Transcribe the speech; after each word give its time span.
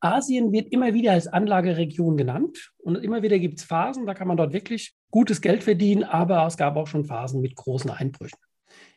Asien 0.00 0.52
wird 0.52 0.72
immer 0.72 0.94
wieder 0.94 1.12
als 1.12 1.26
Anlageregion 1.26 2.16
genannt 2.16 2.72
und 2.78 2.96
immer 2.96 3.22
wieder 3.22 3.38
gibt 3.38 3.58
es 3.58 3.64
Phasen, 3.64 4.06
da 4.06 4.14
kann 4.14 4.28
man 4.28 4.36
dort 4.36 4.52
wirklich 4.52 4.94
gutes 5.10 5.40
Geld 5.40 5.64
verdienen, 5.64 6.04
aber 6.04 6.46
es 6.46 6.56
gab 6.56 6.76
auch 6.76 6.86
schon 6.86 7.04
Phasen 7.04 7.40
mit 7.40 7.56
großen 7.56 7.90
Einbrüchen. 7.90 8.38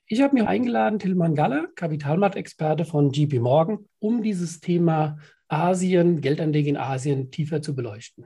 Ich 0.07 0.21
habe 0.21 0.33
mir 0.33 0.47
eingeladen, 0.47 0.99
Tilman 0.99 1.35
Galler, 1.35 1.67
Kapitalmarktexperte 1.75 2.83
von 2.83 3.11
JP 3.11 3.39
Morgan, 3.39 3.85
um 3.99 4.23
dieses 4.23 4.59
Thema 4.59 5.17
Asien, 5.47 6.21
Geldanlage 6.21 6.67
in 6.67 6.77
Asien 6.77 7.31
tiefer 7.31 7.61
zu 7.61 7.75
beleuchten. 7.75 8.25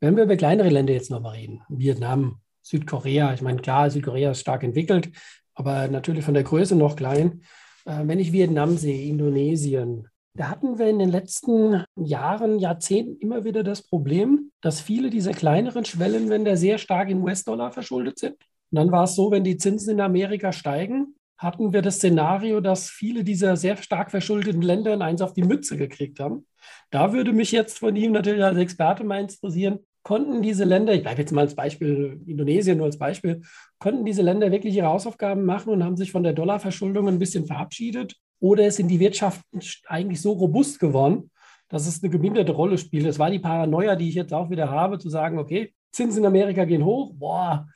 Wenn 0.00 0.16
wir 0.16 0.24
über 0.24 0.36
kleinere 0.36 0.70
Länder 0.70 0.94
jetzt 0.94 1.10
nochmal 1.10 1.36
reden, 1.36 1.60
Vietnam, 1.68 2.40
Südkorea, 2.62 3.34
ich 3.34 3.42
meine, 3.42 3.60
klar, 3.60 3.90
Südkorea 3.90 4.30
ist 4.30 4.40
stark 4.40 4.62
entwickelt, 4.62 5.10
aber 5.54 5.88
natürlich 5.88 6.24
von 6.24 6.34
der 6.34 6.44
Größe 6.44 6.74
noch 6.76 6.96
klein. 6.96 7.42
Äh, 7.84 8.06
wenn 8.06 8.18
ich 8.18 8.32
Vietnam 8.32 8.76
sehe, 8.76 9.08
Indonesien, 9.08 10.08
da 10.40 10.48
hatten 10.48 10.78
wir 10.78 10.88
in 10.88 10.98
den 10.98 11.10
letzten 11.10 11.84
Jahren, 11.96 12.58
Jahrzehnten 12.58 13.18
immer 13.20 13.44
wieder 13.44 13.62
das 13.62 13.82
Problem, 13.82 14.52
dass 14.62 14.80
viele 14.80 15.10
dieser 15.10 15.32
kleineren 15.32 15.84
Schwellenländer 15.84 16.56
sehr 16.56 16.78
stark 16.78 17.10
in 17.10 17.20
US-Dollar 17.20 17.72
verschuldet 17.72 18.18
sind. 18.18 18.36
Und 18.70 18.76
dann 18.78 18.90
war 18.90 19.04
es 19.04 19.14
so, 19.14 19.30
wenn 19.30 19.44
die 19.44 19.58
Zinsen 19.58 19.90
in 19.90 20.00
Amerika 20.00 20.50
steigen, 20.52 21.14
hatten 21.36 21.74
wir 21.74 21.82
das 21.82 21.96
Szenario, 21.96 22.62
dass 22.62 22.88
viele 22.88 23.22
dieser 23.22 23.58
sehr 23.58 23.76
stark 23.76 24.10
verschuldeten 24.10 24.62
Länder 24.62 24.98
eins 25.02 25.20
auf 25.20 25.34
die 25.34 25.42
Mütze 25.42 25.76
gekriegt 25.76 26.20
haben. 26.20 26.46
Da 26.90 27.12
würde 27.12 27.34
mich 27.34 27.52
jetzt 27.52 27.78
von 27.78 27.94
ihm 27.94 28.12
natürlich 28.12 28.42
als 28.42 28.56
Experte 28.56 29.04
mal 29.04 29.20
interessieren, 29.20 29.80
konnten 30.02 30.40
diese 30.40 30.64
Länder, 30.64 30.94
ich 30.94 31.02
bleibe 31.02 31.20
jetzt 31.20 31.32
mal 31.32 31.42
als 31.42 31.54
Beispiel 31.54 32.18
Indonesien 32.26 32.78
nur 32.78 32.86
als 32.86 32.96
Beispiel, 32.96 33.42
konnten 33.78 34.06
diese 34.06 34.22
Länder 34.22 34.50
wirklich 34.50 34.74
ihre 34.74 34.86
Hausaufgaben 34.86 35.44
machen 35.44 35.70
und 35.70 35.84
haben 35.84 35.98
sich 35.98 36.12
von 36.12 36.22
der 36.22 36.32
Dollarverschuldung 36.32 37.08
ein 37.08 37.18
bisschen 37.18 37.44
verabschiedet? 37.44 38.16
Oder 38.40 38.70
sind 38.70 38.88
die 38.88 39.00
Wirtschaften 39.00 39.60
eigentlich 39.86 40.20
so 40.20 40.32
robust 40.32 40.80
geworden, 40.80 41.30
dass 41.68 41.86
es 41.86 42.02
eine 42.02 42.10
geminderte 42.10 42.52
Rolle 42.52 42.78
spielt? 42.78 43.06
Das 43.06 43.18
war 43.18 43.30
die 43.30 43.38
Paranoia, 43.38 43.94
die 43.96 44.08
ich 44.08 44.14
jetzt 44.14 44.32
auch 44.32 44.50
wieder 44.50 44.70
habe, 44.70 44.98
zu 44.98 45.08
sagen, 45.10 45.38
okay, 45.38 45.72
Zinsen 45.92 46.22
in 46.22 46.26
Amerika 46.26 46.64
gehen 46.64 46.84
hoch, 46.84 47.12
boah, 47.14 47.68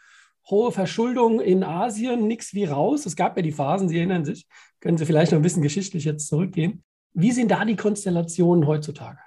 hohe 0.49 0.73
Verschuldung 0.73 1.41
in 1.41 1.65
Asien, 1.65 2.27
nichts 2.27 2.55
wie 2.55 2.65
raus. 2.65 3.07
Es 3.07 3.17
gab 3.17 3.37
ja 3.37 3.43
die 3.43 3.53
Phasen, 3.53 3.89
Sie 3.89 3.99
erinnern 3.99 4.25
sich, 4.25 4.47
können 4.81 4.99
Sie 4.99 5.07
vielleicht 5.07 5.33
noch 5.33 5.39
ein 5.39 5.43
bisschen 5.43 5.63
geschichtlich 5.63 6.05
jetzt 6.05 6.29
zurückgehen. 6.29 6.83
Wie 7.13 7.33
sind 7.33 7.51
da 7.51 7.65
die 7.65 7.77
Konstellationen 7.77 8.67
heutzutage? 8.67 9.19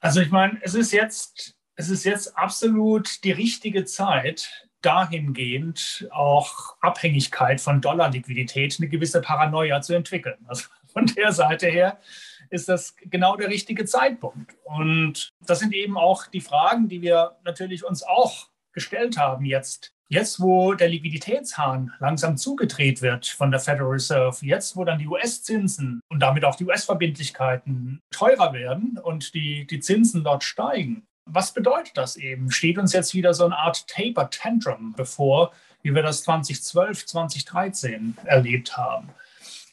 Also 0.00 0.20
ich 0.20 0.30
meine, 0.30 0.58
es 0.62 0.74
ist 0.74 0.92
jetzt, 0.92 1.54
es 1.76 1.88
ist 1.88 2.04
jetzt 2.04 2.36
absolut 2.36 3.24
die 3.24 3.32
richtige 3.32 3.84
Zeit, 3.84 4.68
dahingehend 4.84 6.08
auch 6.10 6.76
Abhängigkeit 6.80 7.60
von 7.60 7.80
Dollarliquidität, 7.80 8.76
eine 8.78 8.88
gewisse 8.88 9.20
Paranoia 9.20 9.80
zu 9.80 9.94
entwickeln. 9.94 10.38
Also 10.46 10.64
von 10.92 11.06
der 11.06 11.32
Seite 11.32 11.66
her 11.68 11.98
ist 12.50 12.68
das 12.68 12.94
genau 12.96 13.36
der 13.36 13.48
richtige 13.48 13.84
Zeitpunkt. 13.84 14.56
Und 14.64 15.32
das 15.46 15.58
sind 15.58 15.74
eben 15.74 15.96
auch 15.96 16.26
die 16.26 16.40
Fragen, 16.40 16.88
die 16.88 17.02
wir 17.02 17.36
natürlich 17.44 17.84
uns 17.84 18.02
auch 18.02 18.48
gestellt 18.72 19.18
haben 19.18 19.44
jetzt. 19.44 19.92
Jetzt, 20.08 20.38
wo 20.40 20.74
der 20.74 20.88
Liquiditätshahn 20.88 21.92
langsam 21.98 22.36
zugedreht 22.36 23.00
wird 23.00 23.26
von 23.26 23.50
der 23.50 23.58
Federal 23.58 23.92
Reserve, 23.92 24.36
jetzt, 24.44 24.76
wo 24.76 24.84
dann 24.84 24.98
die 24.98 25.08
US-Zinsen 25.08 26.00
und 26.08 26.20
damit 26.20 26.44
auch 26.44 26.56
die 26.56 26.66
US-Verbindlichkeiten 26.66 28.00
teurer 28.10 28.52
werden 28.52 28.98
und 29.02 29.32
die, 29.34 29.66
die 29.66 29.80
Zinsen 29.80 30.22
dort 30.22 30.44
steigen, 30.44 31.06
was 31.26 31.52
bedeutet 31.52 31.96
das 31.96 32.16
eben? 32.16 32.50
Steht 32.50 32.78
uns 32.78 32.92
jetzt 32.92 33.14
wieder 33.14 33.34
so 33.34 33.44
eine 33.44 33.56
Art 33.56 33.86
Taper 33.88 34.30
Tantrum 34.30 34.94
bevor, 34.96 35.52
wie 35.82 35.94
wir 35.94 36.02
das 36.02 36.22
2012, 36.24 37.06
2013 37.06 38.16
erlebt 38.24 38.76
haben? 38.76 39.10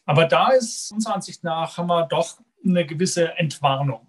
Aber 0.06 0.26
da 0.26 0.50
ist 0.50 0.92
unserer 0.92 1.16
Ansicht 1.16 1.44
nach 1.44 1.78
haben 1.78 1.88
wir 1.88 2.06
doch 2.06 2.40
eine 2.66 2.86
gewisse 2.86 3.38
Entwarnung, 3.38 4.08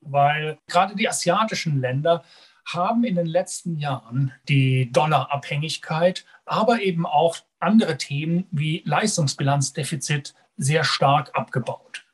weil 0.00 0.58
gerade 0.66 0.94
die 0.94 1.08
asiatischen 1.08 1.80
Länder 1.80 2.24
haben 2.66 3.04
in 3.04 3.16
den 3.16 3.26
letzten 3.26 3.76
Jahren 3.76 4.32
die 4.48 4.90
Dollarabhängigkeit, 4.92 6.24
aber 6.44 6.80
eben 6.80 7.06
auch 7.06 7.36
andere 7.58 7.98
Themen 7.98 8.46
wie 8.50 8.82
Leistungsbilanzdefizit 8.84 10.34
sehr 10.56 10.84
stark 10.84 11.30
abgebaut. 11.34 12.04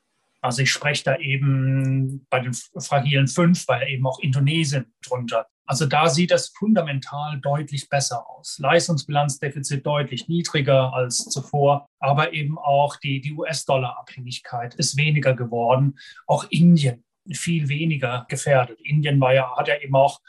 Also 0.41 0.61
ich 0.61 0.71
spreche 0.71 1.03
da 1.03 1.17
eben 1.17 2.25
bei 2.29 2.39
den 2.39 2.53
fragilen 2.53 3.27
fünf, 3.27 3.67
weil 3.67 3.87
eben 3.89 4.05
auch 4.07 4.19
Indonesien 4.19 4.93
drunter. 5.05 5.47
Also 5.65 5.85
da 5.85 6.09
sieht 6.09 6.31
das 6.31 6.47
fundamental 6.47 7.39
deutlich 7.41 7.89
besser 7.89 8.27
aus. 8.27 8.57
Leistungsbilanzdefizit 8.57 9.85
deutlich 9.85 10.27
niedriger 10.27 10.93
als 10.93 11.17
zuvor, 11.25 11.87
aber 11.99 12.33
eben 12.33 12.57
auch 12.57 12.95
die, 12.95 13.21
die 13.21 13.33
US-Dollar-Abhängigkeit 13.33 14.73
ist 14.75 14.97
weniger 14.97 15.35
geworden. 15.35 15.99
Auch 16.25 16.45
Indien 16.49 17.03
viel 17.31 17.69
weniger 17.69 18.25
gefährdet. 18.29 18.79
Indien 18.81 19.19
war 19.21 19.33
ja, 19.33 19.55
hat 19.55 19.67
ja 19.67 19.79
eben 19.79 19.95
auch 19.95 20.19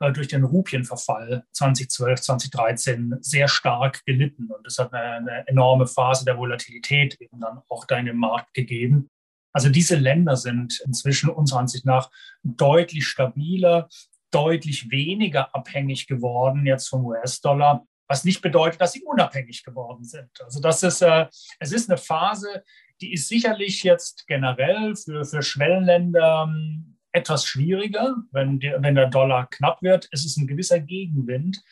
äh, 0.00 0.12
durch 0.12 0.28
den 0.28 0.44
Rupienverfall 0.44 1.44
2012, 1.52 2.20
2013 2.20 3.16
sehr 3.20 3.48
stark 3.48 4.04
gelitten. 4.06 4.48
Und 4.50 4.66
es 4.66 4.78
hat 4.78 4.94
eine, 4.94 5.16
eine 5.16 5.48
enorme 5.48 5.86
Phase 5.86 6.24
der 6.24 6.38
Volatilität 6.38 7.20
eben 7.20 7.40
dann 7.40 7.60
auch 7.68 7.84
da 7.84 7.98
in 7.98 8.06
dem 8.06 8.16
Markt 8.18 8.54
gegeben. 8.54 9.10
Also 9.56 9.70
diese 9.70 9.96
Länder 9.96 10.36
sind 10.36 10.82
inzwischen 10.84 11.30
unserer 11.30 11.60
Ansicht 11.60 11.86
nach 11.86 12.10
deutlich 12.42 13.06
stabiler, 13.06 13.88
deutlich 14.30 14.90
weniger 14.90 15.54
abhängig 15.54 16.06
geworden 16.06 16.66
jetzt 16.66 16.88
vom 16.90 17.06
US-Dollar, 17.06 17.86
was 18.06 18.24
nicht 18.24 18.42
bedeutet, 18.42 18.82
dass 18.82 18.92
sie 18.92 19.02
unabhängig 19.02 19.64
geworden 19.64 20.04
sind. 20.04 20.28
Also 20.44 20.60
das 20.60 20.82
ist, 20.82 21.00
äh, 21.00 21.24
es 21.58 21.72
ist 21.72 21.88
eine 21.88 21.96
Phase, 21.96 22.64
die 23.00 23.14
ist 23.14 23.28
sicherlich 23.28 23.82
jetzt 23.82 24.26
generell 24.26 24.94
für, 24.94 25.24
für 25.24 25.40
Schwellenländer 25.40 26.46
ähm, 26.46 26.98
etwas 27.12 27.46
schwieriger, 27.46 28.14
wenn, 28.32 28.58
die, 28.60 28.74
wenn 28.76 28.94
der 28.94 29.08
Dollar 29.08 29.48
knapp 29.48 29.80
wird. 29.80 30.06
Es 30.12 30.26
ist 30.26 30.36
ein 30.36 30.46
gewisser 30.46 30.80
Gegenwind, 30.80 31.64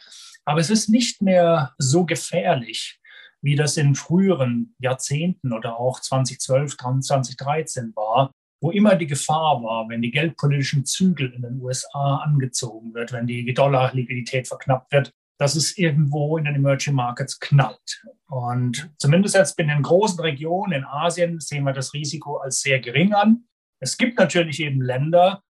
aber 0.47 0.59
es 0.59 0.71
ist 0.71 0.89
nicht 0.89 1.21
mehr 1.21 1.75
so 1.77 2.07
gefährlich 2.07 2.99
wie 3.45 3.57
das 3.57 3.77
in 3.77 3.95
früheren 3.95 4.75
Jahrzehnten 4.79 5.53
oder 5.53 5.79
auch 5.79 6.01
2012, 6.01 6.79
2013 6.79 7.93
war, 7.95 8.31
wo 8.63 8.71
immer 8.71 8.97
die 8.97 9.07
Gefahr 9.07 9.63
war, 9.63 9.87
wenn 9.91 10.01
die 10.01 10.11
geldpolitischen 10.11 10.87
Zügel 10.87 11.31
in 11.31 11.43
den 11.43 11.61
USA 11.61 12.23
angezogen 12.25 12.95
wird, 12.95 13.13
wenn 13.13 13.27
die 13.27 13.53
Dollarliquidität 13.53 14.49
verknappt 14.49 14.91
wird, 14.93 15.11
dass 15.39 15.57
es 15.57 15.77
irgendwo 15.77 16.39
in 16.39 16.45
den 16.45 16.55
Emerging 16.55 16.95
Markets 16.95 17.39
knallt. 17.39 18.03
Und 18.29 18.91
zumindest 18.99 19.35
jetzt 19.35 19.59
in 19.59 19.69
den 19.69 19.83
großen 19.83 20.21
Regionen 20.21 20.73
in 20.73 20.85
Asien 20.85 21.39
sehen 21.39 21.65
wir 21.65 21.75
das 21.75 21.93
Risiko 21.93 22.39
als 22.39 22.63
sehr 22.63 22.81
gering 22.81 23.13
an. 23.13 23.45
Es 23.79 23.99
gibt 23.99 24.19
natürlich 24.19 24.61
eben 24.61 24.81
Länder, 24.81 25.43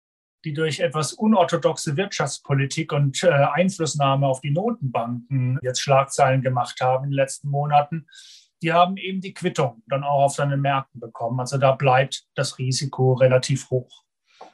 die 0.43 0.53
durch 0.53 0.79
etwas 0.79 1.13
unorthodoxe 1.13 1.95
Wirtschaftspolitik 1.95 2.91
und 2.91 3.23
äh, 3.23 3.29
Einflussnahme 3.29 4.27
auf 4.27 4.41
die 4.41 4.51
Notenbanken 4.51 5.59
jetzt 5.61 5.81
Schlagzeilen 5.81 6.41
gemacht 6.41 6.81
haben 6.81 7.05
in 7.05 7.11
den 7.11 7.15
letzten 7.15 7.49
Monaten, 7.49 8.07
die 8.61 8.71
haben 8.71 8.97
eben 8.97 9.19
die 9.19 9.33
Quittung 9.33 9.83
dann 9.87 10.03
auch 10.03 10.23
auf 10.23 10.35
seinen 10.35 10.61
Märkten 10.61 10.99
bekommen. 10.99 11.39
Also 11.39 11.57
da 11.57 11.73
bleibt 11.73 12.23
das 12.35 12.57
Risiko 12.57 13.13
relativ 13.13 13.69
hoch. 13.69 14.03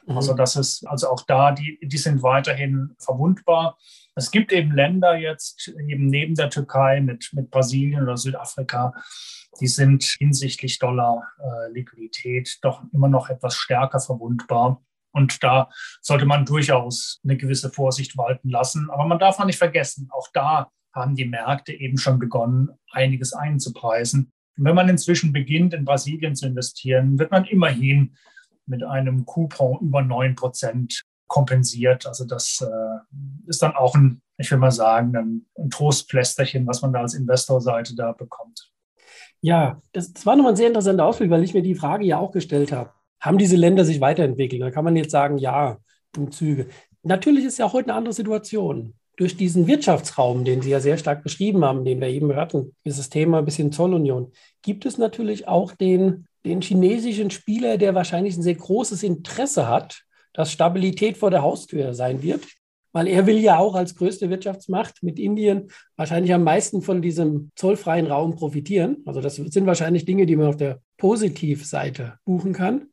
Mhm. 0.06 0.16
Also 0.16 0.34
das 0.34 0.56
ist, 0.56 0.86
also 0.86 1.08
auch 1.08 1.22
da, 1.26 1.52
die, 1.52 1.78
die 1.82 1.98
sind 1.98 2.22
weiterhin 2.22 2.94
verwundbar. 2.98 3.78
Es 4.14 4.30
gibt 4.30 4.52
eben 4.52 4.72
Länder 4.72 5.16
jetzt 5.16 5.68
eben 5.68 6.06
neben 6.06 6.34
der 6.34 6.50
Türkei 6.50 7.00
mit, 7.00 7.30
mit 7.32 7.50
Brasilien 7.50 8.02
oder 8.02 8.16
Südafrika, 8.16 8.92
die 9.60 9.68
sind 9.68 10.04
hinsichtlich 10.18 10.78
Dollar-Liquidität 10.78 12.48
äh, 12.48 12.58
doch 12.62 12.82
immer 12.92 13.08
noch 13.08 13.30
etwas 13.30 13.56
stärker 13.56 14.00
verwundbar. 14.00 14.82
Und 15.12 15.42
da 15.42 15.70
sollte 16.00 16.26
man 16.26 16.44
durchaus 16.44 17.20
eine 17.24 17.36
gewisse 17.36 17.70
Vorsicht 17.70 18.16
walten 18.16 18.48
lassen. 18.48 18.90
Aber 18.90 19.06
man 19.06 19.18
darf 19.18 19.38
auch 19.38 19.44
nicht 19.44 19.58
vergessen, 19.58 20.08
auch 20.12 20.28
da 20.32 20.70
haben 20.92 21.14
die 21.14 21.24
Märkte 21.24 21.72
eben 21.72 21.98
schon 21.98 22.18
begonnen, 22.18 22.70
einiges 22.90 23.32
einzupreisen. 23.32 24.32
Und 24.56 24.64
wenn 24.64 24.74
man 24.74 24.88
inzwischen 24.88 25.32
beginnt, 25.32 25.74
in 25.74 25.84
Brasilien 25.84 26.34
zu 26.34 26.46
investieren, 26.46 27.18
wird 27.18 27.30
man 27.30 27.44
immerhin 27.44 28.16
mit 28.66 28.82
einem 28.82 29.24
Coupon 29.24 29.78
über 29.80 30.02
9 30.02 30.34
Prozent 30.34 31.02
kompensiert. 31.28 32.06
Also 32.06 32.24
das 32.24 32.60
äh, 32.60 33.48
ist 33.48 33.62
dann 33.62 33.74
auch 33.74 33.94
ein, 33.94 34.20
ich 34.36 34.50
will 34.50 34.58
mal 34.58 34.72
sagen, 34.72 35.16
ein, 35.16 35.46
ein 35.56 35.70
Trostplästerchen, 35.70 36.66
was 36.66 36.82
man 36.82 36.92
da 36.92 37.00
als 37.00 37.14
Investorseite 37.14 37.94
da 37.94 38.12
bekommt. 38.12 38.72
Ja, 39.40 39.80
das, 39.92 40.12
das 40.12 40.26
war 40.26 40.36
nochmal 40.36 40.52
ein 40.52 40.56
sehr 40.56 40.68
interessanter 40.68 41.06
Ausflug, 41.06 41.30
weil 41.30 41.44
ich 41.44 41.54
mir 41.54 41.62
die 41.62 41.74
Frage 41.74 42.04
ja 42.04 42.18
auch 42.18 42.32
gestellt 42.32 42.72
habe 42.72 42.90
haben 43.20 43.38
diese 43.38 43.56
Länder 43.56 43.84
sich 43.84 44.00
weiterentwickelt? 44.00 44.62
Da 44.62 44.70
kann 44.70 44.84
man 44.84 44.96
jetzt 44.96 45.10
sagen, 45.10 45.38
ja, 45.38 45.78
im 46.16 46.32
Züge. 46.32 46.66
Natürlich 47.02 47.44
ist 47.44 47.58
ja 47.58 47.72
heute 47.72 47.90
eine 47.90 47.98
andere 47.98 48.14
Situation. 48.14 48.94
Durch 49.16 49.36
diesen 49.36 49.66
Wirtschaftsraum, 49.66 50.44
den 50.44 50.62
Sie 50.62 50.70
ja 50.70 50.80
sehr 50.80 50.96
stark 50.96 51.22
beschrieben 51.22 51.64
haben, 51.64 51.84
den 51.84 52.00
wir 52.00 52.08
eben 52.08 52.34
hatten, 52.34 52.74
dieses 52.84 53.10
Thema 53.10 53.38
ein 53.38 53.44
bisschen 53.44 53.70
Zollunion, 53.70 54.32
gibt 54.62 54.86
es 54.86 54.96
natürlich 54.96 55.46
auch 55.46 55.72
den, 55.72 56.26
den 56.44 56.62
chinesischen 56.62 57.30
Spieler, 57.30 57.76
der 57.76 57.94
wahrscheinlich 57.94 58.36
ein 58.36 58.42
sehr 58.42 58.54
großes 58.54 59.02
Interesse 59.02 59.68
hat, 59.68 60.02
dass 60.32 60.52
Stabilität 60.52 61.18
vor 61.18 61.30
der 61.30 61.42
Haustür 61.42 61.92
sein 61.92 62.22
wird 62.22 62.46
weil 62.92 63.06
er 63.06 63.26
will 63.26 63.38
ja 63.38 63.58
auch 63.58 63.74
als 63.74 63.94
größte 63.94 64.30
Wirtschaftsmacht 64.30 65.02
mit 65.02 65.18
Indien 65.18 65.70
wahrscheinlich 65.96 66.32
am 66.34 66.44
meisten 66.44 66.82
von 66.82 67.02
diesem 67.02 67.50
zollfreien 67.54 68.06
Raum 68.06 68.34
profitieren. 68.34 68.98
Also 69.06 69.20
das 69.20 69.36
sind 69.36 69.66
wahrscheinlich 69.66 70.04
Dinge, 70.04 70.26
die 70.26 70.36
man 70.36 70.48
auf 70.48 70.56
der 70.56 70.80
Positivseite 70.96 72.18
buchen 72.24 72.52
kann. 72.52 72.88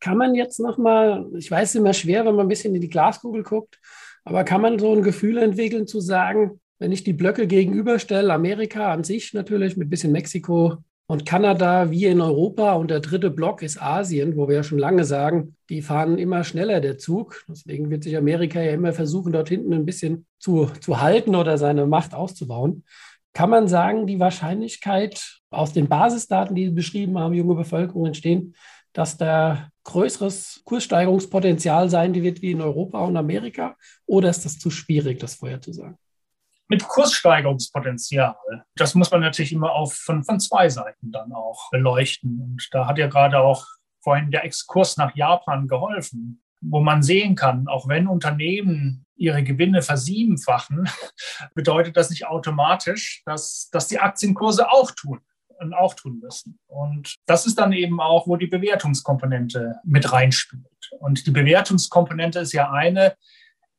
Kann 0.00 0.16
man 0.16 0.34
jetzt 0.34 0.60
nochmal, 0.60 1.26
ich 1.36 1.50
weiß, 1.50 1.74
immer 1.76 1.92
schwer, 1.92 2.24
wenn 2.24 2.34
man 2.34 2.46
ein 2.46 2.50
bisschen 2.50 2.74
in 2.74 2.80
die 2.80 2.88
Glaskugel 2.88 3.42
guckt, 3.42 3.80
aber 4.24 4.44
kann 4.44 4.60
man 4.60 4.78
so 4.78 4.92
ein 4.94 5.02
Gefühl 5.02 5.38
entwickeln 5.38 5.86
zu 5.86 6.00
sagen, 6.00 6.60
wenn 6.78 6.92
ich 6.92 7.02
die 7.02 7.12
Blöcke 7.12 7.46
gegenüberstelle, 7.46 8.32
Amerika 8.32 8.92
an 8.92 9.02
sich 9.02 9.34
natürlich 9.34 9.76
mit 9.76 9.88
ein 9.88 9.90
bisschen 9.90 10.12
Mexiko, 10.12 10.78
und 11.10 11.24
Kanada 11.24 11.90
wie 11.90 12.04
in 12.04 12.20
Europa 12.20 12.74
und 12.74 12.90
der 12.90 13.00
dritte 13.00 13.30
Block 13.30 13.62
ist 13.62 13.80
Asien, 13.80 14.36
wo 14.36 14.46
wir 14.46 14.56
ja 14.56 14.62
schon 14.62 14.78
lange 14.78 15.04
sagen, 15.04 15.56
die 15.70 15.80
fahren 15.80 16.18
immer 16.18 16.44
schneller 16.44 16.82
der 16.82 16.98
Zug. 16.98 17.44
Deswegen 17.48 17.88
wird 17.88 18.04
sich 18.04 18.14
Amerika 18.14 18.60
ja 18.60 18.72
immer 18.72 18.92
versuchen, 18.92 19.32
dort 19.32 19.48
hinten 19.48 19.72
ein 19.72 19.86
bisschen 19.86 20.26
zu, 20.38 20.66
zu 20.82 21.00
halten 21.00 21.34
oder 21.34 21.56
seine 21.56 21.86
Macht 21.86 22.12
auszubauen. 22.12 22.84
Kann 23.32 23.48
man 23.48 23.68
sagen, 23.68 24.06
die 24.06 24.20
Wahrscheinlichkeit 24.20 25.40
aus 25.48 25.72
den 25.72 25.88
Basisdaten, 25.88 26.54
die 26.54 26.66
Sie 26.66 26.72
beschrieben 26.72 27.18
haben, 27.18 27.32
junge 27.32 27.54
Bevölkerung 27.54 28.04
entstehen, 28.04 28.54
dass 28.92 29.16
da 29.16 29.70
größeres 29.88 30.60
Kurssteigerungspotenzial 30.64 31.88
sein 31.88 32.14
wird 32.14 32.42
wie 32.42 32.52
in 32.52 32.60
Europa 32.60 33.00
und 33.00 33.16
Amerika? 33.16 33.76
Oder 34.06 34.28
ist 34.28 34.44
das 34.44 34.58
zu 34.58 34.70
schwierig, 34.70 35.18
das 35.18 35.36
vorherzusagen? 35.36 35.98
mit 36.68 36.86
Kurssteigerungspotenzial. 36.86 38.36
Das 38.76 38.94
muss 38.94 39.10
man 39.10 39.22
natürlich 39.22 39.52
immer 39.52 39.72
auf, 39.72 39.94
von, 39.94 40.22
von 40.22 40.38
zwei 40.38 40.68
Seiten 40.68 41.10
dann 41.10 41.32
auch 41.32 41.70
beleuchten. 41.70 42.42
Und 42.42 42.68
da 42.72 42.86
hat 42.86 42.98
ja 42.98 43.06
gerade 43.06 43.40
auch 43.40 43.66
vorhin 44.02 44.30
der 44.30 44.44
Exkurs 44.44 44.98
nach 44.98 45.16
Japan 45.16 45.66
geholfen, 45.66 46.42
wo 46.60 46.80
man 46.80 47.02
sehen 47.02 47.36
kann, 47.36 47.68
auch 47.68 47.88
wenn 47.88 48.06
Unternehmen 48.06 49.06
ihre 49.16 49.42
Gewinne 49.42 49.80
versiebenfachen, 49.80 50.88
bedeutet 51.54 51.96
das 51.96 52.10
nicht 52.10 52.26
automatisch, 52.26 53.22
dass, 53.24 53.70
dass 53.72 53.88
die 53.88 53.98
Aktienkurse 53.98 54.70
auch 54.70 54.90
tun 54.90 55.20
auch 55.72 55.94
tun 55.94 56.20
müssen. 56.20 56.58
Und 56.66 57.16
das 57.26 57.46
ist 57.46 57.58
dann 57.58 57.72
eben 57.72 58.00
auch, 58.00 58.26
wo 58.26 58.36
die 58.36 58.46
Bewertungskomponente 58.46 59.76
mit 59.84 60.12
reinspielt. 60.12 60.64
Und 60.98 61.26
die 61.26 61.30
Bewertungskomponente 61.30 62.40
ist 62.40 62.52
ja 62.52 62.70
eine, 62.70 63.14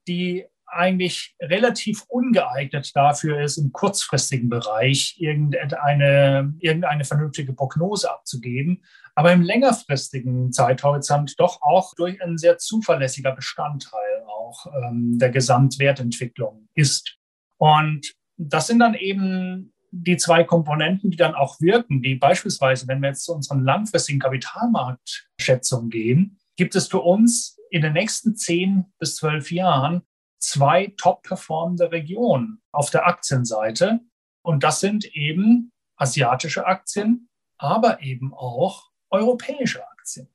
die 0.07 0.45
eigentlich 0.71 1.35
relativ 1.41 2.03
ungeeignet 2.07 2.95
dafür 2.95 3.41
ist, 3.41 3.57
im 3.57 3.71
kurzfristigen 3.71 4.49
Bereich 4.49 5.15
irgendeine, 5.17 6.53
irgendeine 6.59 7.05
vernünftige 7.05 7.53
Prognose 7.53 8.11
abzugeben, 8.11 8.83
aber 9.15 9.33
im 9.33 9.41
längerfristigen 9.41 10.51
Zeithorizont 10.51 11.39
doch 11.39 11.61
auch 11.61 11.93
durch 11.95 12.21
ein 12.21 12.37
sehr 12.37 12.57
zuverlässiger 12.57 13.33
Bestandteil 13.33 14.23
auch 14.27 14.67
ähm, 14.67 15.17
der 15.19 15.29
Gesamtwertentwicklung 15.29 16.67
ist. 16.75 17.17
Und 17.57 18.13
das 18.37 18.67
sind 18.67 18.79
dann 18.79 18.93
eben 18.93 19.73
die 19.91 20.18
zwei 20.18 20.44
Komponenten, 20.44 21.12
die 21.12 21.18
dann 21.18 21.36
auch 21.36 21.59
wirken, 21.59 22.01
die 22.01 22.15
beispielsweise, 22.15 22.88
wenn 22.88 23.01
wir 23.01 23.09
jetzt 23.09 23.24
zu 23.24 23.33
unseren 23.33 23.63
langfristigen 23.63 24.19
Kapitalmarktschätzungen 24.19 25.89
gehen, 25.89 26.39
gibt 26.56 26.75
es 26.75 26.88
für 26.88 27.00
uns 27.00 27.57
in 27.71 27.81
den 27.81 27.94
nächsten 27.94 28.36
zehn 28.36 28.86
bis 29.00 29.15
zwölf 29.15 29.51
Jahren 29.51 30.01
zwei 30.39 30.94
top-performende 30.97 31.91
Regionen 31.91 32.62
auf 32.71 32.89
der 32.89 33.07
Aktienseite. 33.07 34.00
Und 34.41 34.63
das 34.63 34.80
sind 34.80 35.06
eben 35.15 35.71
asiatische 35.97 36.65
Aktien, 36.65 37.30
aber 37.57 38.01
eben 38.01 38.33
auch 38.33 38.89
europäische 39.09 39.85
Aktien. 39.88 40.30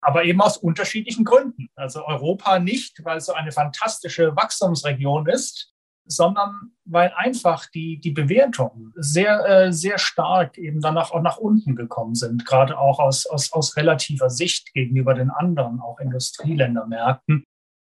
Aber 0.00 0.24
eben 0.24 0.40
aus 0.40 0.56
unterschiedlichen 0.56 1.24
Gründen. 1.24 1.68
Also 1.76 2.04
Europa 2.04 2.58
nicht, 2.58 3.04
weil 3.04 3.18
es 3.18 3.26
so 3.26 3.34
eine 3.34 3.52
fantastische 3.52 4.34
Wachstumsregion 4.34 5.28
ist, 5.28 5.71
sondern 6.04 6.72
weil 6.84 7.12
einfach 7.16 7.66
die, 7.66 7.98
die 8.00 8.10
Bewertungen 8.10 8.92
sehr, 8.96 9.44
äh, 9.46 9.72
sehr 9.72 9.98
stark 9.98 10.58
eben 10.58 10.80
danach 10.80 11.12
auch 11.12 11.22
nach 11.22 11.38
unten 11.38 11.76
gekommen 11.76 12.14
sind, 12.14 12.44
gerade 12.44 12.78
auch 12.78 12.98
aus, 12.98 13.26
aus, 13.26 13.52
aus 13.52 13.76
relativer 13.76 14.30
Sicht 14.30 14.72
gegenüber 14.74 15.14
den 15.14 15.30
anderen, 15.30 15.80
auch 15.80 16.00
Industrieländermärkten. 16.00 17.44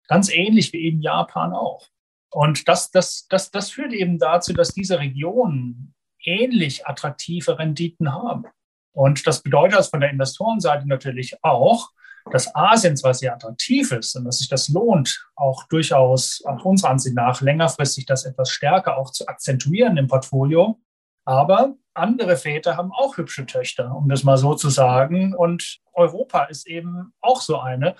Ganz 0.07 0.29
ähnlich 0.31 0.71
wie 0.73 0.83
eben 0.83 1.01
Japan 1.01 1.53
auch. 1.53 1.87
Und 2.31 2.67
das, 2.67 2.91
das, 2.91 3.27
das, 3.29 3.49
das 3.49 3.71
führt 3.71 3.93
eben 3.93 4.19
dazu, 4.19 4.53
dass 4.53 4.69
diese 4.69 4.99
Regionen 4.99 5.93
ähnlich 6.23 6.85
attraktive 6.85 7.57
Renditen 7.57 8.13
haben. 8.13 8.45
Und 8.91 9.25
das 9.27 9.41
bedeutet 9.41 9.79
das 9.79 9.89
von 9.89 10.01
der 10.01 10.09
Investorenseite 10.09 10.87
natürlich 10.87 11.43
auch, 11.43 11.91
dass 12.31 12.53
Asien 12.55 12.97
zwar 12.97 13.13
sehr 13.13 13.33
attraktiv 13.33 13.91
ist 13.91 14.15
und 14.15 14.25
dass 14.25 14.39
sich 14.39 14.49
das 14.49 14.69
lohnt, 14.69 15.27
auch 15.35 15.63
durchaus 15.67 16.43
auch 16.45 16.65
unserer 16.65 16.91
Ansicht 16.91 17.15
nach 17.15 17.41
längerfristig 17.41 18.05
das 18.05 18.25
etwas 18.25 18.49
stärker 18.49 18.97
auch 18.97 19.11
zu 19.11 19.27
akzentuieren 19.27 19.97
im 19.97 20.07
Portfolio. 20.07 20.79
Aber 21.25 21.75
andere 21.95 22.35
Väter 22.37 22.77
haben 22.77 22.91
auch 22.91 23.17
hübsche 23.17 23.45
Töchter, 23.45 23.95
um 23.95 24.09
das 24.09 24.23
mal 24.23 24.37
so 24.37 24.53
zu 24.53 24.69
sagen. 24.69 25.33
Und 25.33 25.79
Europa 25.93 26.43
ist 26.43 26.67
eben 26.67 27.13
auch 27.21 27.41
so 27.41 27.59
eine, 27.59 27.95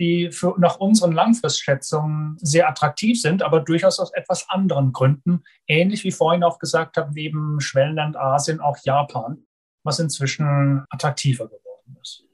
die 0.00 0.30
für, 0.30 0.54
nach 0.58 0.76
unseren 0.76 1.12
Langfristschätzungen 1.12 2.36
sehr 2.40 2.68
attraktiv 2.68 3.20
sind, 3.20 3.42
aber 3.42 3.60
durchaus 3.60 3.98
aus 4.00 4.12
etwas 4.12 4.50
anderen 4.50 4.92
Gründen. 4.92 5.42
Ähnlich 5.66 6.04
wie 6.04 6.12
vorhin 6.12 6.44
auch 6.44 6.58
gesagt 6.58 6.96
habe, 6.96 7.12
neben 7.14 7.60
Schwellenland 7.60 8.16
Asien 8.16 8.60
auch 8.60 8.76
Japan, 8.82 9.46
was 9.84 10.00
inzwischen 10.00 10.84
attraktiver 10.90 11.46
geworden 11.46 11.96
ist. 12.02 12.25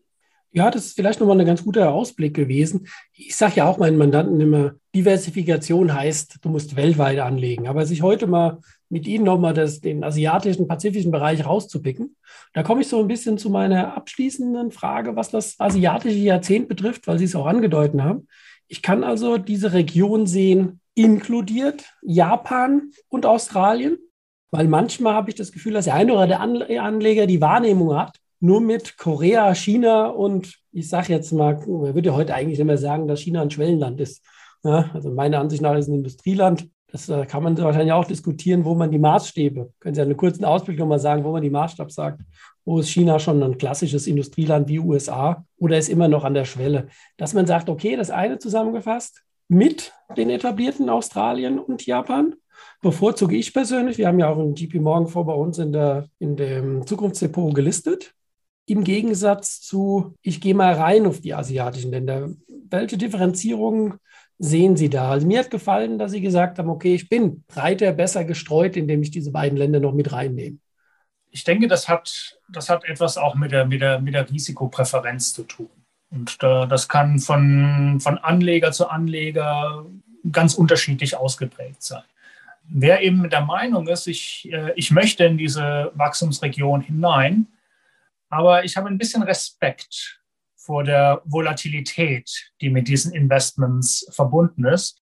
Ja, 0.54 0.70
das 0.70 0.84
ist 0.84 0.96
vielleicht 0.96 1.18
nochmal 1.18 1.40
ein 1.40 1.46
ganz 1.46 1.64
guter 1.64 1.90
Ausblick 1.92 2.34
gewesen. 2.34 2.86
Ich 3.14 3.34
sage 3.34 3.54
ja 3.56 3.66
auch 3.66 3.78
meinen 3.78 3.96
Mandanten 3.96 4.38
immer, 4.38 4.72
Diversifikation 4.94 5.94
heißt, 5.94 6.40
du 6.42 6.48
musst 6.50 6.76
weltweit 6.76 7.20
anlegen. 7.20 7.68
Aber 7.68 7.86
sich 7.86 8.02
heute 8.02 8.26
mal 8.26 8.58
mit 8.90 9.06
Ihnen 9.06 9.24
nochmal 9.24 9.54
den 9.54 10.04
asiatischen, 10.04 10.68
pazifischen 10.68 11.10
Bereich 11.10 11.46
rauszupicken, 11.46 12.16
da 12.52 12.62
komme 12.62 12.82
ich 12.82 12.88
so 12.88 13.00
ein 13.00 13.08
bisschen 13.08 13.38
zu 13.38 13.48
meiner 13.48 13.96
abschließenden 13.96 14.72
Frage, 14.72 15.16
was 15.16 15.30
das 15.30 15.58
asiatische 15.58 16.18
Jahrzehnt 16.18 16.68
betrifft, 16.68 17.06
weil 17.06 17.18
Sie 17.18 17.24
es 17.24 17.34
auch 17.34 17.46
angedeutet 17.46 18.02
haben. 18.02 18.28
Ich 18.68 18.82
kann 18.82 19.04
also 19.04 19.38
diese 19.38 19.72
Region 19.72 20.26
sehen, 20.26 20.80
inkludiert 20.94 21.94
Japan 22.02 22.90
und 23.08 23.24
Australien, 23.24 23.96
weil 24.50 24.68
manchmal 24.68 25.14
habe 25.14 25.30
ich 25.30 25.36
das 25.36 25.52
Gefühl, 25.52 25.72
dass 25.72 25.86
der 25.86 25.94
eine 25.94 26.12
oder 26.12 26.26
der 26.26 26.40
Anleger 26.40 27.26
die 27.26 27.40
Wahrnehmung 27.40 27.96
hat, 27.96 28.18
nur 28.42 28.60
mit 28.60 28.98
Korea, 28.98 29.54
China 29.54 30.06
und 30.06 30.58
ich 30.72 30.88
sage 30.88 31.12
jetzt 31.12 31.32
mal, 31.32 31.54
man 31.54 31.94
würde 31.94 32.08
ja 32.08 32.14
heute 32.14 32.34
eigentlich 32.34 32.58
immer 32.58 32.76
sagen, 32.76 33.06
dass 33.06 33.20
China 33.20 33.40
ein 33.42 33.50
Schwellenland 33.50 34.00
ist. 34.00 34.24
Ja, 34.64 34.90
also 34.92 35.10
meiner 35.10 35.38
Ansicht 35.38 35.62
nach 35.62 35.74
ist 35.74 35.86
es 35.86 35.88
ein 35.88 35.94
Industrieland. 35.94 36.68
Das 36.88 37.08
äh, 37.08 37.24
kann 37.24 37.42
man 37.42 37.56
wahrscheinlich 37.56 37.92
auch 37.92 38.04
diskutieren, 38.04 38.64
wo 38.64 38.74
man 38.74 38.90
die 38.90 38.98
Maßstäbe, 38.98 39.72
können 39.80 39.94
Sie 39.94 40.00
ja 40.00 40.04
einen 40.04 40.16
kurzen 40.16 40.44
Ausblick 40.44 40.78
nochmal 40.78 40.98
sagen, 40.98 41.24
wo 41.24 41.32
man 41.32 41.42
die 41.42 41.50
Maßstab 41.50 41.90
sagt. 41.92 42.20
Wo 42.64 42.80
ist 42.80 42.90
China 42.90 43.18
schon 43.18 43.42
ein 43.42 43.58
klassisches 43.58 44.06
Industrieland 44.06 44.68
wie 44.68 44.78
USA 44.78 45.44
oder 45.58 45.78
ist 45.78 45.88
immer 45.88 46.08
noch 46.08 46.24
an 46.24 46.34
der 46.34 46.44
Schwelle? 46.44 46.88
Dass 47.16 47.34
man 47.34 47.46
sagt, 47.46 47.68
okay, 47.68 47.96
das 47.96 48.10
eine 48.10 48.38
zusammengefasst 48.38 49.22
mit 49.48 49.92
den 50.16 50.30
etablierten 50.30 50.88
Australien 50.88 51.58
und 51.58 51.86
Japan 51.86 52.34
bevorzuge 52.80 53.36
ich 53.36 53.54
persönlich. 53.54 53.98
Wir 53.98 54.08
haben 54.08 54.18
ja 54.18 54.28
auch 54.28 54.38
im 54.38 54.54
GP 54.54 54.80
Morgan 54.80 55.06
vor 55.06 55.26
bei 55.26 55.34
uns 55.34 55.58
in, 55.58 55.72
der, 55.72 56.08
in 56.18 56.36
dem 56.36 56.86
Zukunftsdepot 56.86 57.54
gelistet. 57.54 58.14
Im 58.66 58.84
Gegensatz 58.84 59.60
zu, 59.60 60.14
ich 60.22 60.40
gehe 60.40 60.54
mal 60.54 60.74
rein 60.74 61.06
auf 61.06 61.20
die 61.20 61.34
asiatischen 61.34 61.90
Länder. 61.90 62.30
Welche 62.70 62.96
Differenzierung 62.96 63.94
sehen 64.38 64.76
Sie 64.76 64.88
da? 64.88 65.10
Also 65.10 65.26
mir 65.26 65.40
hat 65.40 65.50
gefallen, 65.50 65.98
dass 65.98 66.12
Sie 66.12 66.20
gesagt 66.20 66.58
haben, 66.58 66.70
okay, 66.70 66.94
ich 66.94 67.08
bin 67.08 67.44
breiter, 67.46 67.92
besser 67.92 68.24
gestreut, 68.24 68.76
indem 68.76 69.02
ich 69.02 69.10
diese 69.10 69.32
beiden 69.32 69.58
Länder 69.58 69.80
noch 69.80 69.92
mit 69.92 70.12
reinnehme. 70.12 70.58
Ich 71.30 71.44
denke, 71.44 71.66
das 71.66 71.88
hat, 71.88 72.38
das 72.50 72.68
hat 72.68 72.84
etwas 72.84 73.16
auch 73.16 73.34
mit 73.34 73.52
der, 73.52 73.64
mit, 73.64 73.80
der, 73.80 74.00
mit 74.00 74.14
der 74.14 74.28
Risikopräferenz 74.30 75.32
zu 75.32 75.44
tun. 75.44 75.70
Und 76.10 76.38
äh, 76.42 76.66
das 76.68 76.88
kann 76.88 77.18
von, 77.18 77.98
von 78.00 78.18
Anleger 78.18 78.70
zu 78.70 78.88
Anleger 78.88 79.86
ganz 80.30 80.54
unterschiedlich 80.54 81.16
ausgeprägt 81.16 81.82
sein. 81.82 82.02
Wer 82.68 83.02
eben 83.02 83.20
mit 83.20 83.32
der 83.32 83.40
Meinung 83.40 83.88
ist, 83.88 84.06
ich, 84.06 84.48
äh, 84.52 84.72
ich 84.76 84.90
möchte 84.90 85.24
in 85.24 85.38
diese 85.38 85.90
Wachstumsregion 85.94 86.82
hinein, 86.82 87.46
aber 88.32 88.64
ich 88.64 88.78
habe 88.78 88.88
ein 88.88 88.96
bisschen 88.96 89.22
Respekt 89.22 90.22
vor 90.56 90.84
der 90.84 91.20
Volatilität, 91.26 92.50
die 92.62 92.70
mit 92.70 92.88
diesen 92.88 93.12
Investments 93.12 94.08
verbunden 94.10 94.64
ist. 94.64 95.02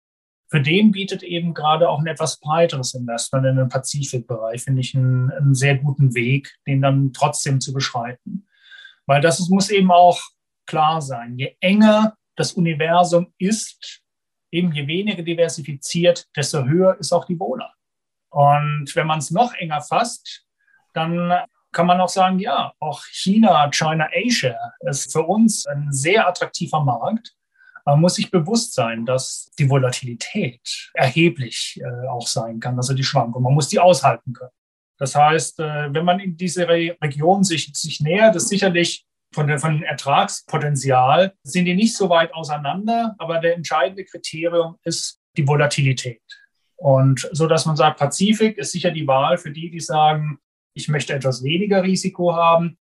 Für 0.50 0.59
den 0.59 0.91
bietet 0.91 1.21
eben 1.21 1.53
gerade 1.53 1.89
auch 1.89 2.00
ein 2.00 2.07
etwas 2.07 2.39
breiteres 2.39 2.95
Investment 2.95 3.45
in 3.45 3.57
den 3.57 3.69
Pazifikbereich, 3.69 4.63
finde 4.63 4.81
ich, 4.81 4.95
einen, 4.95 5.31
einen 5.31 5.53
sehr 5.53 5.77
guten 5.77 6.15
Weg, 6.15 6.57
den 6.65 6.81
dann 6.81 7.13
trotzdem 7.13 7.62
zu 7.62 7.71
beschreiten. 7.71 8.48
Weil 9.05 9.21
das 9.21 9.48
muss 9.48 9.69
eben 9.69 9.91
auch 9.91 10.19
klar 10.65 11.00
sein. 11.00 11.38
Je 11.38 11.55
enger 11.59 12.17
das 12.36 12.53
Universum 12.53 13.31
ist, 13.38 14.01
eben 14.50 14.71
je 14.71 14.88
weniger 14.88 15.21
diversifiziert, 15.21 16.27
desto 16.36 16.65
höher 16.65 16.98
ist 17.00 17.13
auch 17.13 17.25
die 17.25 17.39
Wohler. 17.39 17.71
Und 18.31 18.95
wenn 18.95 19.05
man 19.05 19.19
es 19.19 19.29
noch 19.29 19.53
enger 19.53 19.81
fasst, 19.81 20.48
dann 20.93 21.31
kann 21.71 21.85
man 21.85 21.99
auch 22.01 22.09
sagen, 22.09 22.39
ja, 22.39 22.73
auch 22.79 23.03
China, 23.05 23.69
China, 23.71 24.07
Asia 24.13 24.57
ist 24.81 25.11
für 25.11 25.23
uns 25.23 25.65
ein 25.67 25.91
sehr 25.91 26.27
attraktiver 26.27 26.83
Markt. 26.83 27.35
Man 27.85 28.01
muss 28.01 28.15
sich 28.15 28.29
bewusst 28.29 28.73
sein, 28.73 29.05
dass 29.05 29.51
die 29.57 29.69
Volatilität 29.69 30.89
erheblich 30.93 31.79
äh, 31.81 32.07
auch 32.07 32.27
sein 32.27 32.59
kann, 32.59 32.77
also 32.77 32.93
die 32.93 33.03
Schwankung. 33.03 33.43
Man 33.43 33.53
muss 33.53 33.67
die 33.67 33.79
aushalten 33.79 34.33
können. 34.33 34.51
Das 34.97 35.15
heißt, 35.15 35.59
äh, 35.59 35.93
wenn 35.93 36.05
man 36.05 36.19
in 36.19 36.35
diese 36.38 36.67
Re 36.67 36.97
Region 37.01 37.43
sich, 37.43 37.71
sich 37.73 38.01
nähert, 38.01 38.35
ist 38.35 38.49
sicherlich 38.49 39.05
von, 39.33 39.47
der, 39.47 39.59
von 39.59 39.73
dem 39.73 39.83
Ertragspotenzial, 39.83 41.33
sind 41.43 41.65
die 41.65 41.75
nicht 41.75 41.95
so 41.95 42.09
weit 42.09 42.33
auseinander, 42.33 43.15
aber 43.17 43.39
der 43.39 43.55
entscheidende 43.55 44.05
Kriterium 44.05 44.75
ist 44.83 45.19
die 45.38 45.47
Volatilität. 45.47 46.21
Und 46.75 47.29
so 47.31 47.47
dass 47.47 47.65
man 47.65 47.75
sagt, 47.75 47.99
Pazifik 47.99 48.57
ist 48.57 48.71
sicher 48.71 48.91
die 48.91 49.07
Wahl 49.07 49.38
für 49.38 49.51
die, 49.51 49.69
die 49.69 49.79
sagen, 49.79 50.39
ich 50.79 50.88
möchte 50.88 51.13
etwas 51.13 51.43
weniger 51.43 51.83
Risiko 51.83 52.33
haben. 52.33 52.77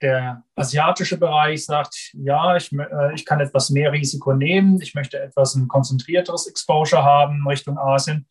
Der 0.00 0.42
asiatische 0.56 1.18
Bereich 1.18 1.64
sagt, 1.64 2.12
ja, 2.14 2.56
ich, 2.56 2.72
äh, 2.72 3.14
ich 3.14 3.24
kann 3.24 3.40
etwas 3.40 3.70
mehr 3.70 3.92
Risiko 3.92 4.34
nehmen. 4.34 4.80
Ich 4.80 4.94
möchte 4.94 5.20
etwas 5.20 5.54
ein 5.54 5.68
konzentrierteres 5.68 6.46
Exposure 6.46 7.04
haben 7.04 7.46
Richtung 7.46 7.78
Asien. 7.78 8.26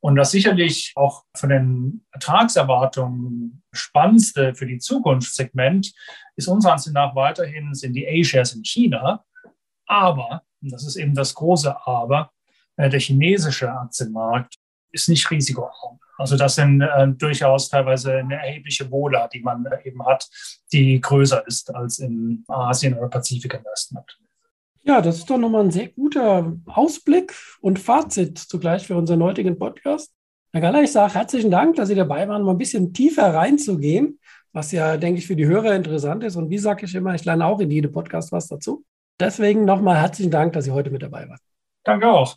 Und 0.00 0.16
das 0.16 0.30
sicherlich 0.30 0.92
auch 0.96 1.24
von 1.36 1.50
den 1.50 2.06
Ertragserwartungen 2.12 3.62
spannendste 3.72 4.54
für 4.54 4.66
die 4.66 4.78
Zukunftssegment 4.78 5.92
ist 6.36 6.48
unserer 6.48 6.72
Ansicht 6.72 6.94
nach 6.94 7.14
weiterhin 7.14 7.74
sind 7.74 7.92
die 7.94 8.08
A-Shares 8.08 8.54
in 8.54 8.64
China. 8.64 9.24
Aber, 9.86 10.42
und 10.62 10.72
das 10.72 10.86
ist 10.86 10.96
eben 10.96 11.14
das 11.14 11.34
große 11.34 11.86
Aber, 11.86 12.30
äh, 12.76 12.88
der 12.88 13.00
chinesische 13.00 13.70
Aktienmarkt 13.70 14.54
ist 14.92 15.08
nicht 15.08 15.30
risikoarm. 15.30 15.98
Also 16.20 16.36
das 16.36 16.54
sind 16.54 16.82
äh, 16.82 17.08
durchaus 17.08 17.70
teilweise 17.70 18.16
eine 18.16 18.34
erhebliche 18.34 18.90
Wohler, 18.90 19.28
die 19.32 19.40
man 19.40 19.64
äh, 19.64 19.88
eben 19.88 20.04
hat, 20.04 20.28
die 20.70 21.00
größer 21.00 21.46
ist 21.46 21.74
als 21.74 21.98
im 21.98 22.44
Asien- 22.46 22.96
oder 22.96 23.08
Pazifik-Investment. 23.08 24.18
Ja, 24.82 25.00
das 25.00 25.16
ist 25.16 25.30
doch 25.30 25.38
nochmal 25.38 25.64
ein 25.64 25.70
sehr 25.70 25.88
guter 25.88 26.52
Ausblick 26.66 27.34
und 27.60 27.78
Fazit 27.78 28.38
zugleich 28.38 28.86
für 28.86 28.96
unseren 28.96 29.22
heutigen 29.22 29.58
Podcast. 29.58 30.12
Herr 30.52 30.60
Galler, 30.60 30.82
ich 30.82 30.92
sage 30.92 31.14
herzlichen 31.14 31.50
Dank, 31.50 31.76
dass 31.76 31.88
Sie 31.88 31.94
dabei 31.94 32.28
waren, 32.28 32.42
mal 32.42 32.52
ein 32.52 32.58
bisschen 32.58 32.92
tiefer 32.92 33.32
reinzugehen, 33.32 34.18
was 34.52 34.72
ja, 34.72 34.98
denke 34.98 35.20
ich, 35.20 35.26
für 35.26 35.36
die 35.36 35.46
Hörer 35.46 35.74
interessant 35.74 36.24
ist. 36.24 36.36
Und 36.36 36.50
wie 36.50 36.58
sage 36.58 36.84
ich 36.84 36.94
immer, 36.94 37.14
ich 37.14 37.24
lerne 37.24 37.46
auch 37.46 37.60
in 37.60 37.70
jedem 37.70 37.92
Podcast 37.92 38.30
was 38.30 38.48
dazu. 38.48 38.84
Deswegen 39.18 39.64
nochmal 39.64 39.96
herzlichen 39.96 40.30
Dank, 40.30 40.52
dass 40.52 40.64
Sie 40.66 40.70
heute 40.70 40.90
mit 40.90 41.02
dabei 41.02 41.28
waren. 41.28 41.40
Danke 41.84 42.10
auch. 42.10 42.36